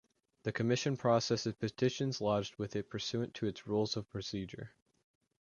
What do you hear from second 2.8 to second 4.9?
pursuant to its Rules of Procedure.